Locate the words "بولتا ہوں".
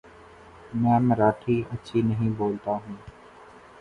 2.37-2.95